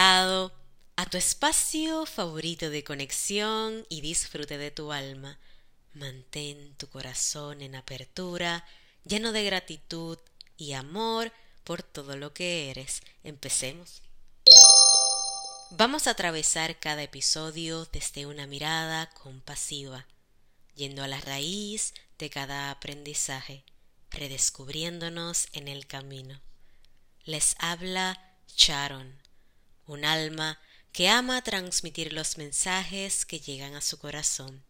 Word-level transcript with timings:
a 0.00 1.06
tu 1.10 1.16
espacio 1.16 2.06
favorito 2.06 2.70
de 2.70 2.84
conexión 2.84 3.84
y 3.88 4.00
disfrute 4.00 4.56
de 4.56 4.70
tu 4.70 4.92
alma. 4.92 5.40
Mantén 5.92 6.76
tu 6.76 6.88
corazón 6.88 7.62
en 7.62 7.74
apertura, 7.74 8.64
lleno 9.04 9.32
de 9.32 9.42
gratitud 9.42 10.18
y 10.56 10.74
amor 10.74 11.32
por 11.64 11.82
todo 11.82 12.16
lo 12.16 12.32
que 12.32 12.70
eres. 12.70 13.02
Empecemos. 13.24 14.02
Vamos 15.70 16.06
a 16.06 16.12
atravesar 16.12 16.78
cada 16.78 17.02
episodio 17.02 17.84
desde 17.86 18.26
una 18.26 18.46
mirada 18.46 19.10
compasiva, 19.10 20.06
yendo 20.76 21.02
a 21.02 21.08
la 21.08 21.20
raíz 21.20 21.92
de 22.20 22.30
cada 22.30 22.70
aprendizaje, 22.70 23.64
redescubriéndonos 24.12 25.48
en 25.52 25.66
el 25.66 25.88
camino. 25.88 26.40
Les 27.24 27.56
habla 27.58 28.36
Sharon, 28.56 29.27
un 29.88 30.04
alma 30.04 30.60
que 30.92 31.08
ama 31.08 31.42
transmitir 31.42 32.12
los 32.12 32.36
mensajes 32.36 33.24
que 33.24 33.40
llegan 33.40 33.74
a 33.74 33.80
su 33.80 33.98
corazón. 33.98 34.62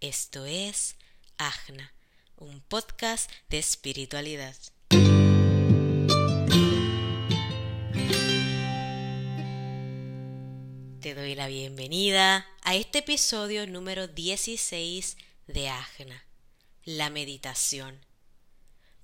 Esto 0.00 0.44
es 0.44 0.96
Agna, 1.38 1.94
un 2.36 2.60
podcast 2.60 3.30
de 3.48 3.58
espiritualidad. 3.58 4.54
Te 11.00 11.14
doy 11.14 11.34
la 11.34 11.46
bienvenida 11.46 12.46
a 12.62 12.74
este 12.74 12.98
episodio 12.98 13.66
número 13.66 14.06
16 14.06 15.16
de 15.46 15.68
Agna, 15.70 16.26
la 16.84 17.08
meditación. 17.08 18.04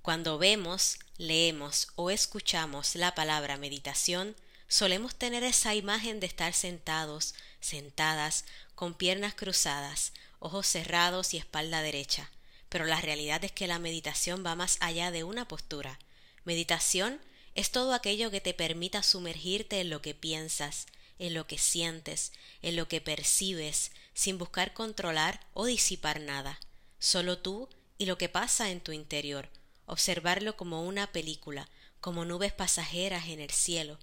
Cuando 0.03 0.37
vemos, 0.37 0.99
leemos 1.17 1.87
o 1.95 2.11
escuchamos 2.11 2.95
la 2.95 3.15
palabra 3.15 3.57
meditación, 3.57 4.35
solemos 4.69 5.15
tener 5.15 5.43
esa 5.43 5.75
imagen 5.75 6.19
de 6.19 6.27
estar 6.27 6.53
sentados, 6.53 7.33
sentadas, 7.59 8.45
con 8.75 8.93
piernas 8.93 9.33
cruzadas, 9.33 10.13
ojos 10.39 10.67
cerrados 10.67 11.33
y 11.33 11.37
espalda 11.37 11.81
derecha. 11.81 12.29
Pero 12.69 12.85
la 12.85 13.01
realidad 13.01 13.43
es 13.43 13.51
que 13.51 13.67
la 13.67 13.79
meditación 13.79 14.45
va 14.45 14.55
más 14.55 14.77
allá 14.79 15.11
de 15.11 15.23
una 15.23 15.47
postura. 15.47 15.99
Meditación 16.45 17.19
es 17.55 17.71
todo 17.71 17.93
aquello 17.93 18.29
que 18.29 18.41
te 18.41 18.53
permita 18.53 19.01
sumergirte 19.01 19.81
en 19.81 19.89
lo 19.89 20.03
que 20.03 20.13
piensas, 20.13 20.85
en 21.17 21.33
lo 21.33 21.47
que 21.47 21.57
sientes, 21.57 22.31
en 22.61 22.75
lo 22.75 22.87
que 22.87 23.01
percibes, 23.01 23.91
sin 24.13 24.37
buscar 24.37 24.73
controlar 24.73 25.41
o 25.53 25.65
disipar 25.65 26.21
nada. 26.21 26.59
Solo 26.99 27.39
tú 27.39 27.69
y 27.97 28.05
lo 28.05 28.19
que 28.19 28.29
pasa 28.29 28.69
en 28.69 28.81
tu 28.81 28.91
interior. 28.91 29.49
Observarlo 29.87 30.55
como 30.55 30.83
una 30.83 31.11
película, 31.11 31.67
como 32.01 32.23
nubes 32.23 32.53
pasajeras 32.53 33.27
en 33.27 33.39
el 33.39 33.49
cielo, 33.49 33.97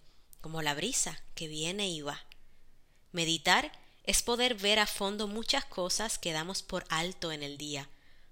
como 0.46 0.62
la 0.62 0.74
brisa 0.74 1.20
que 1.34 1.48
viene 1.48 1.88
y 1.88 2.02
va. 2.02 2.24
Meditar 3.10 3.72
es 4.04 4.22
poder 4.22 4.54
ver 4.54 4.78
a 4.78 4.86
fondo 4.86 5.26
muchas 5.26 5.64
cosas 5.64 6.18
que 6.18 6.30
damos 6.32 6.62
por 6.62 6.84
alto 6.88 7.32
en 7.32 7.42
el 7.42 7.58
día, 7.58 7.88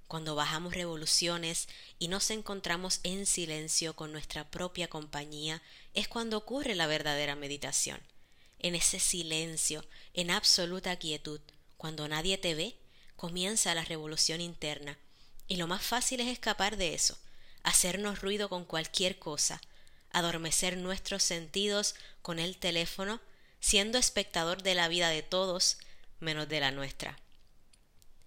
cuando 0.06 0.36
bajamos 0.36 0.74
revoluciones 0.74 1.66
y 1.98 2.06
nos 2.06 2.30
encontramos 2.30 3.00
en 3.02 3.26
silencio 3.26 3.96
con 3.96 4.12
nuestra 4.12 4.48
propia 4.48 4.86
compañía, 4.86 5.60
es 5.92 6.06
cuando 6.06 6.38
ocurre 6.38 6.76
la 6.76 6.86
verdadera 6.86 7.34
meditación. 7.34 8.00
En 8.60 8.76
ese 8.76 9.00
silencio, 9.00 9.84
en 10.12 10.30
absoluta 10.30 10.94
quietud, 10.94 11.40
cuando 11.76 12.06
nadie 12.06 12.38
te 12.38 12.54
ve, 12.54 12.76
comienza 13.16 13.74
la 13.74 13.84
revolución 13.84 14.40
interna. 14.40 14.96
Y 15.48 15.56
lo 15.56 15.66
más 15.66 15.82
fácil 15.82 16.20
es 16.20 16.28
escapar 16.28 16.76
de 16.76 16.94
eso, 16.94 17.18
hacernos 17.64 18.20
ruido 18.20 18.48
con 18.48 18.64
cualquier 18.64 19.18
cosa, 19.18 19.60
adormecer 20.14 20.78
nuestros 20.78 21.22
sentidos 21.22 21.94
con 22.22 22.38
el 22.38 22.56
teléfono, 22.56 23.20
siendo 23.60 23.98
espectador 23.98 24.62
de 24.62 24.75
la 24.75 24.88
vida 24.88 25.10
de 25.10 25.22
todos 25.22 25.78
menos 26.20 26.48
de 26.48 26.60
la 26.60 26.70
nuestra. 26.70 27.19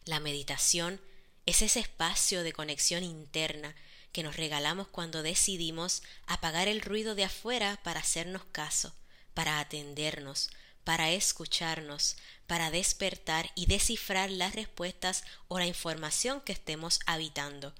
La 0.05 0.19
meditación 0.19 1.01
es 1.45 1.61
ese 1.61 1.79
espacio 1.79 2.43
de 2.43 2.53
conexión 2.53 3.03
interna 3.03 3.75
que 4.11 4.23
nos 4.23 4.35
regalamos 4.35 4.87
cuando 4.87 5.23
decidimos 5.23 6.03
apagar 6.25 6.67
el 6.67 6.81
ruido 6.81 7.15
de 7.15 7.23
afuera 7.23 7.79
para 7.83 8.01
hacernos 8.01 8.43
caso, 8.51 8.93
para 9.33 9.59
atendernos, 9.59 10.49
para 10.83 11.11
escucharnos, 11.11 12.17
para 12.47 12.71
despertar 12.71 13.51
y 13.55 13.65
descifrar 13.65 14.31
las 14.31 14.55
respuestas 14.55 15.23
o 15.47 15.59
la 15.59 15.65
información 15.65 16.41
que 16.41 16.53
estemos 16.53 16.99
habitando. 17.05 17.73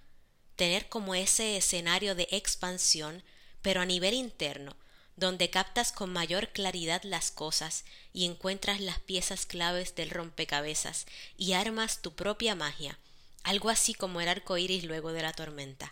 Tener 0.56 0.90
como 0.90 1.16
ese 1.16 1.58
escenario 1.58 2.16
de 2.16 2.28
expansión 2.32 3.24
pero 3.68 3.82
a 3.82 3.86
nivel 3.86 4.14
interno, 4.14 4.78
donde 5.18 5.50
captas 5.50 5.92
con 5.92 6.14
mayor 6.14 6.54
claridad 6.54 7.04
las 7.04 7.32
cosas 7.32 7.84
y 8.14 8.24
encuentras 8.24 8.80
las 8.80 9.00
piezas 9.00 9.46
claves 9.46 9.94
del 9.94 10.10
rompecabezas 10.10 11.06
y 11.36 11.52
armas 11.52 12.02
tu 12.02 12.16
propia 12.16 12.56
magia, 12.56 12.98
algo 13.44 13.70
así 13.70 13.94
como 13.94 14.22
el 14.22 14.30
arco 14.30 14.58
iris 14.58 14.86
luego 14.86 15.12
de 15.12 15.22
la 15.22 15.34
tormenta. 15.34 15.92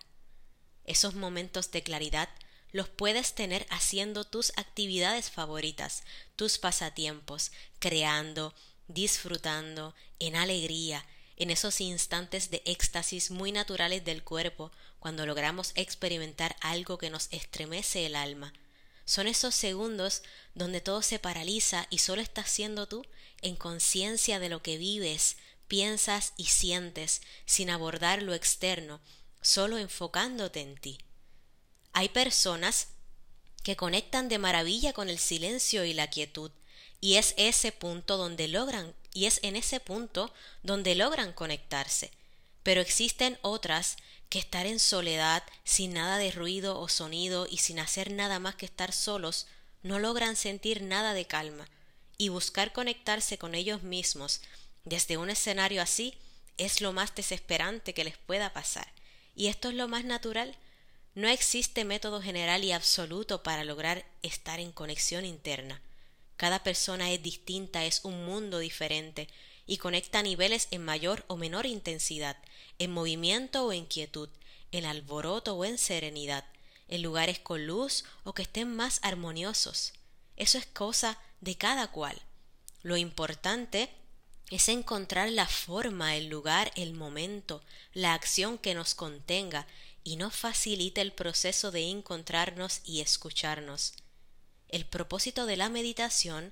Esos 0.85 1.15
momentos 1.15 1.69
de 1.71 1.83
claridad 1.83 2.29
los 2.71 2.87
puedes 2.87 3.35
tener 3.35 3.67
haciendo 3.69 4.23
tus 4.23 4.53
actividades 4.55 5.29
favoritas, 5.29 6.03
tus 6.37 6.57
pasatiempos, 6.57 7.51
creando, 7.79 8.53
disfrutando, 8.87 9.95
en 10.19 10.37
alegría, 10.37 11.05
en 11.37 11.49
esos 11.49 11.81
instantes 11.81 12.49
de 12.49 12.61
éxtasis 12.65 13.31
muy 13.31 13.51
naturales 13.51 14.03
del 14.05 14.23
cuerpo, 14.23 14.71
cuando 14.99 15.25
logramos 15.25 15.71
experimentar 15.75 16.55
algo 16.61 16.97
que 16.97 17.09
nos 17.09 17.27
estremece 17.31 18.05
el 18.05 18.15
alma. 18.15 18.53
Son 19.05 19.27
esos 19.27 19.53
segundos 19.53 20.23
donde 20.55 20.81
todo 20.81 21.01
se 21.01 21.19
paraliza 21.19 21.87
y 21.89 21.99
solo 21.99 22.21
estás 22.21 22.49
siendo 22.49 22.87
tú 22.87 23.05
en 23.41 23.55
conciencia 23.55 24.39
de 24.39 24.49
lo 24.49 24.63
que 24.63 24.77
vives, 24.77 25.37
piensas 25.67 26.33
y 26.37 26.45
sientes, 26.45 27.21
sin 27.45 27.69
abordar 27.69 28.23
lo 28.23 28.33
externo, 28.33 28.99
solo 29.41 29.77
enfocándote 29.77 30.61
en 30.61 30.75
ti. 30.77 30.97
Hay 31.93 32.09
personas 32.09 32.87
que 33.63 33.75
conectan 33.75 34.27
de 34.27 34.37
maravilla 34.37 34.93
con 34.93 35.09
el 35.09 35.19
silencio 35.19 35.85
y 35.85 35.93
la 35.93 36.09
quietud, 36.09 36.51
y 37.05 37.17
es 37.17 37.35
ese 37.37 37.71
punto 37.71 38.17
donde 38.17 38.47
logran 38.47 38.95
y 39.13 39.27
es 39.27 39.39
en 39.43 39.55
ese 39.55 39.79
punto 39.79 40.33
donde 40.63 40.95
logran 40.95 41.33
conectarse. 41.33 42.09
Pero 42.63 42.81
existen 42.81 43.37
otras 43.43 43.97
que 44.27 44.39
estar 44.39 44.65
en 44.65 44.79
soledad, 44.79 45.43
sin 45.63 45.93
nada 45.93 46.17
de 46.17 46.31
ruido 46.31 46.79
o 46.79 46.89
sonido 46.89 47.45
y 47.47 47.57
sin 47.57 47.77
hacer 47.77 48.09
nada 48.09 48.39
más 48.39 48.55
que 48.55 48.65
estar 48.65 48.91
solos, 48.91 49.45
no 49.83 49.99
logran 49.99 50.35
sentir 50.35 50.81
nada 50.81 51.13
de 51.13 51.27
calma, 51.27 51.69
y 52.17 52.29
buscar 52.29 52.73
conectarse 52.73 53.37
con 53.37 53.53
ellos 53.53 53.83
mismos 53.83 54.41
desde 54.83 55.17
un 55.17 55.29
escenario 55.29 55.83
así 55.83 56.15
es 56.57 56.81
lo 56.81 56.91
más 56.91 57.13
desesperante 57.13 57.93
que 57.93 58.03
les 58.03 58.17
pueda 58.17 58.51
pasar. 58.51 58.87
Y 59.35 59.45
esto 59.45 59.69
es 59.69 59.75
lo 59.75 59.87
más 59.87 60.05
natural. 60.05 60.57
No 61.13 61.27
existe 61.27 61.85
método 61.85 62.19
general 62.19 62.63
y 62.63 62.71
absoluto 62.71 63.43
para 63.43 63.63
lograr 63.63 64.03
estar 64.23 64.59
en 64.59 64.71
conexión 64.71 65.23
interna. 65.23 65.83
Cada 66.37 66.63
persona 66.63 67.11
es 67.11 67.23
distinta, 67.23 67.85
es 67.85 68.01
un 68.03 68.25
mundo 68.25 68.59
diferente 68.59 69.29
y 69.65 69.77
conecta 69.77 70.21
niveles 70.21 70.67
en 70.71 70.83
mayor 70.83 71.23
o 71.27 71.37
menor 71.37 71.65
intensidad, 71.65 72.37
en 72.77 72.91
movimiento 72.91 73.65
o 73.65 73.73
en 73.73 73.85
quietud, 73.85 74.29
en 74.71 74.85
alboroto 74.85 75.55
o 75.55 75.65
en 75.65 75.77
serenidad, 75.77 76.45
en 76.87 77.01
lugares 77.01 77.39
con 77.39 77.65
luz 77.65 78.03
o 78.23 78.33
que 78.33 78.43
estén 78.43 78.75
más 78.75 78.99
armoniosos. 79.01 79.93
Eso 80.35 80.57
es 80.57 80.65
cosa 80.65 81.17
de 81.41 81.55
cada 81.55 81.91
cual. 81.91 82.21
Lo 82.83 82.97
importante 82.97 83.89
es 84.51 84.69
encontrar 84.69 85.29
la 85.29 85.47
forma, 85.47 86.15
el 86.15 86.27
lugar, 86.27 86.71
el 86.75 86.93
momento, 86.93 87.63
la 87.93 88.13
acción 88.13 88.57
que 88.57 88.75
nos 88.75 88.93
contenga 88.93 89.65
y 90.03 90.17
nos 90.17 90.35
facilite 90.35 91.01
el 91.01 91.13
proceso 91.13 91.71
de 91.71 91.89
encontrarnos 91.89 92.81
y 92.83 93.01
escucharnos. 93.01 93.93
El 94.75 94.85
propósito 94.85 95.45
de 95.45 95.55
la 95.55 95.69
meditación 95.69 96.51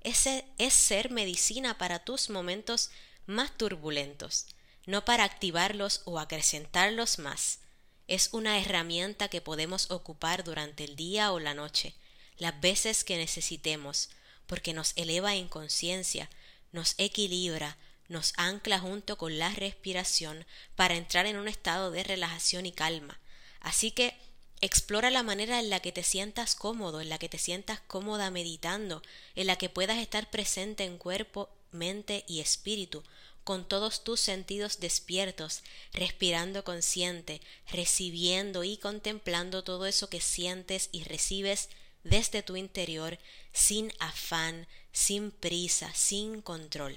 es, 0.00 0.28
es 0.58 0.74
ser 0.74 1.10
medicina 1.10 1.76
para 1.76 2.04
tus 2.04 2.30
momentos 2.30 2.92
más 3.26 3.50
turbulentos, 3.58 4.46
no 4.86 5.04
para 5.04 5.24
activarlos 5.24 6.02
o 6.04 6.20
acrecentarlos 6.20 7.18
más. 7.18 7.58
Es 8.06 8.28
una 8.30 8.60
herramienta 8.60 9.26
que 9.26 9.40
podemos 9.40 9.90
ocupar 9.90 10.44
durante 10.44 10.84
el 10.84 10.94
día 10.94 11.32
o 11.32 11.40
la 11.40 11.52
noche, 11.52 11.96
las 12.36 12.60
veces 12.60 13.02
que 13.02 13.16
necesitemos, 13.16 14.10
porque 14.46 14.72
nos 14.72 14.92
eleva 14.94 15.34
en 15.34 15.48
conciencia, 15.48 16.30
nos 16.70 16.94
equilibra, 16.98 17.76
nos 18.06 18.34
ancla 18.36 18.78
junto 18.78 19.18
con 19.18 19.36
la 19.36 19.50
respiración 19.50 20.46
para 20.76 20.94
entrar 20.94 21.26
en 21.26 21.38
un 21.38 21.48
estado 21.48 21.90
de 21.90 22.04
relajación 22.04 22.66
y 22.66 22.70
calma. 22.70 23.18
Así 23.58 23.90
que 23.90 24.16
Explora 24.60 25.10
la 25.10 25.22
manera 25.22 25.60
en 25.60 25.68
la 25.68 25.80
que 25.80 25.92
te 25.92 26.02
sientas 26.02 26.54
cómodo, 26.54 27.00
en 27.00 27.08
la 27.08 27.18
que 27.18 27.28
te 27.28 27.38
sientas 27.38 27.80
cómoda 27.80 28.30
meditando, 28.30 29.02
en 29.34 29.46
la 29.46 29.56
que 29.56 29.68
puedas 29.68 29.98
estar 29.98 30.30
presente 30.30 30.84
en 30.84 30.96
cuerpo, 30.96 31.50
mente 31.70 32.24
y 32.26 32.40
espíritu, 32.40 33.02
con 33.44 33.68
todos 33.68 34.04
tus 34.04 34.20
sentidos 34.20 34.80
despiertos, 34.80 35.62
respirando 35.92 36.64
consciente, 36.64 37.42
recibiendo 37.70 38.64
y 38.64 38.78
contemplando 38.78 39.62
todo 39.62 39.84
eso 39.84 40.08
que 40.08 40.22
sientes 40.22 40.88
y 40.92 41.04
recibes 41.04 41.68
desde 42.04 42.42
tu 42.42 42.56
interior 42.56 43.18
sin 43.52 43.92
afán, 43.98 44.66
sin 44.92 45.30
prisa, 45.30 45.92
sin 45.94 46.40
control. 46.40 46.96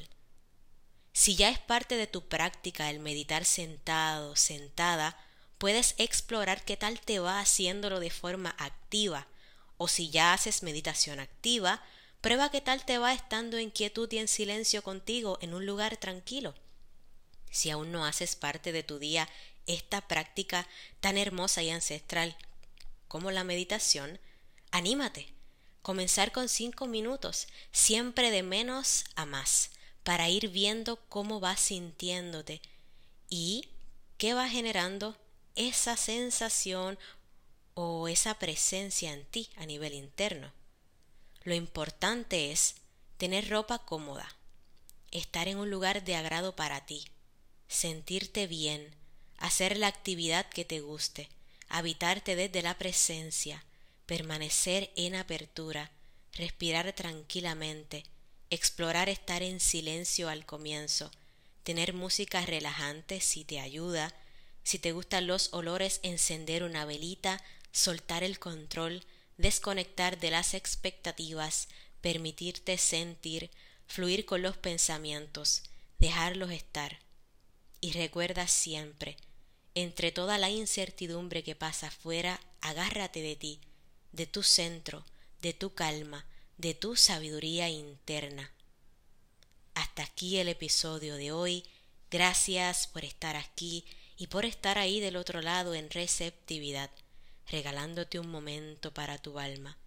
Si 1.11 1.35
ya 1.35 1.49
es 1.49 1.59
parte 1.59 1.97
de 1.97 2.07
tu 2.07 2.27
práctica 2.27 2.89
el 2.89 2.99
meditar 2.99 3.43
sentado, 3.43 4.35
sentada, 4.35 5.17
puedes 5.57 5.95
explorar 5.97 6.63
qué 6.63 6.77
tal 6.77 6.99
te 6.99 7.19
va 7.19 7.39
haciéndolo 7.39 7.99
de 7.99 8.09
forma 8.09 8.55
activa. 8.57 9.27
O 9.77 9.87
si 9.87 10.09
ya 10.09 10.33
haces 10.33 10.63
meditación 10.63 11.19
activa, 11.19 11.83
prueba 12.21 12.49
qué 12.49 12.61
tal 12.61 12.85
te 12.85 12.97
va 12.97 13.13
estando 13.13 13.57
en 13.57 13.69
quietud 13.69 14.11
y 14.11 14.17
en 14.17 14.27
silencio 14.27 14.81
contigo 14.81 15.37
en 15.41 15.53
un 15.53 15.65
lugar 15.65 15.97
tranquilo. 15.97 16.55
Si 17.51 17.69
aún 17.69 17.91
no 17.91 18.05
haces 18.05 18.35
parte 18.35 18.71
de 18.71 18.83
tu 18.83 18.99
día 18.99 19.29
esta 19.65 20.07
práctica 20.07 20.67
tan 20.99 21.17
hermosa 21.17 21.61
y 21.61 21.69
ancestral 21.69 22.35
como 23.07 23.31
la 23.31 23.43
meditación, 23.43 24.19
anímate. 24.71 25.33
Comenzar 25.81 26.31
con 26.33 26.49
cinco 26.49 26.87
minutos, 26.87 27.47
siempre 27.71 28.31
de 28.31 28.43
menos 28.43 29.05
a 29.15 29.25
más 29.25 29.71
para 30.03 30.29
ir 30.29 30.49
viendo 30.49 30.97
cómo 31.09 31.39
vas 31.39 31.59
sintiéndote 31.59 32.61
y 33.29 33.69
qué 34.17 34.33
va 34.33 34.49
generando 34.49 35.17
esa 35.57 35.97
sensación 35.97 36.97
o 37.73 38.07
esa 38.07 38.35
presencia 38.39 39.11
en 39.11 39.25
ti 39.25 39.49
a 39.57 39.65
nivel 39.65 39.93
interno. 39.93 40.53
Lo 41.43 41.55
importante 41.55 42.51
es 42.51 42.75
tener 43.17 43.49
ropa 43.49 43.79
cómoda, 43.79 44.35
estar 45.11 45.47
en 45.47 45.57
un 45.57 45.69
lugar 45.69 46.03
de 46.03 46.15
agrado 46.15 46.55
para 46.55 46.85
ti, 46.85 47.05
sentirte 47.67 48.47
bien, 48.47 48.95
hacer 49.37 49.77
la 49.77 49.87
actividad 49.87 50.47
que 50.47 50.63
te 50.63 50.79
guste, 50.79 51.29
habitarte 51.69 52.35
desde 52.35 52.61
la 52.61 52.77
presencia, 52.77 53.63
permanecer 54.05 54.91
en 54.95 55.15
apertura, 55.15 55.91
respirar 56.33 56.93
tranquilamente, 56.93 58.03
explorar 58.49 59.09
estar 59.09 59.43
en 59.43 59.59
silencio 59.59 60.29
al 60.29 60.45
comienzo, 60.45 61.11
tener 61.63 61.93
música 61.93 62.45
relajante 62.45 63.19
si 63.21 63.43
te 63.43 63.59
ayuda, 63.59 64.13
si 64.67 64.79
te 64.79 64.91
gustan 64.91 65.27
los 65.27 65.53
olores, 65.53 66.01
encender 66.03 66.63
una 66.63 66.83
velita, 66.83 67.41
soltar 67.71 68.21
el 68.21 68.37
control, 68.37 69.01
desconectar 69.37 70.19
de 70.19 70.29
las 70.29 70.53
expectativas, 70.53 71.69
permitirte 72.01 72.77
sentir, 72.77 73.49
fluir 73.85 74.25
con 74.25 74.41
los 74.41 74.57
pensamientos, 74.57 75.63
dejarlos 75.99 76.51
estar. 76.51 76.99
Y 77.79 77.93
recuerda 77.93 78.45
siempre, 78.49 79.15
entre 79.73 80.11
toda 80.11 80.37
la 80.37 80.49
incertidumbre 80.49 81.45
que 81.45 81.55
pasa 81.55 81.87
afuera, 81.87 82.41
agárrate 82.59 83.21
de 83.21 83.37
ti, 83.37 83.61
de 84.11 84.25
tu 84.25 84.43
centro, 84.43 85.05
de 85.41 85.53
tu 85.53 85.75
calma, 85.75 86.25
de 86.57 86.73
tu 86.73 86.97
sabiduría 86.97 87.69
interna. 87.69 88.51
Hasta 89.75 90.03
aquí 90.03 90.39
el 90.39 90.49
episodio 90.49 91.15
de 91.15 91.31
hoy. 91.31 91.63
Gracias 92.11 92.87
por 92.87 93.05
estar 93.05 93.37
aquí 93.37 93.85
y 94.17 94.27
por 94.27 94.45
estar 94.45 94.77
ahí 94.77 94.99
del 94.99 95.15
otro 95.15 95.41
lado 95.41 95.75
en 95.75 95.89
receptividad, 95.89 96.89
regalándote 97.47 98.19
un 98.19 98.29
momento 98.29 98.93
para 98.93 99.17
tu 99.17 99.39
alma. 99.39 99.77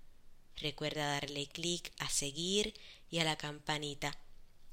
Recuerda 0.56 1.12
darle 1.12 1.46
clic 1.48 1.92
a 1.98 2.08
seguir 2.08 2.74
y 3.10 3.18
a 3.18 3.24
la 3.24 3.36
campanita. 3.36 4.16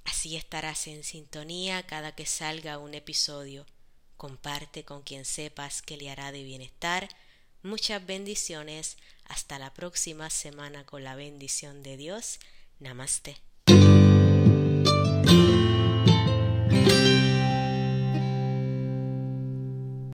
Así 0.04 0.36
estarás 0.36 0.88
en 0.88 1.04
sintonía 1.04 1.84
cada 1.84 2.14
que 2.14 2.26
salga 2.26 2.78
un 2.78 2.94
episodio. 2.94 3.66
Comparte 4.16 4.84
con 4.84 5.02
quien 5.02 5.26
sepas 5.26 5.82
que 5.82 5.98
le 5.98 6.10
hará 6.10 6.32
de 6.32 6.44
bienestar. 6.44 7.10
Muchas 7.64 8.06
bendiciones. 8.06 8.98
Hasta 9.26 9.60
la 9.60 9.74
próxima 9.74 10.30
semana 10.30 10.86
con 10.86 11.04
la 11.04 11.16
bendición 11.16 11.84
de 11.84 11.98
Dios. 11.98 12.40
Namaste. 12.80 13.38